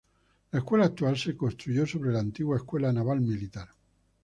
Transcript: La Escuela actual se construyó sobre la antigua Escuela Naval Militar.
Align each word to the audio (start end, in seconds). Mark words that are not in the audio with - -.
La 0.51 0.57
Escuela 0.57 0.85
actual 0.85 1.15
se 1.15 1.37
construyó 1.37 1.85
sobre 1.85 2.11
la 2.11 2.21
antigua 2.21 2.57
Escuela 2.57 2.91
Naval 2.91 3.21
Militar. 3.21 3.69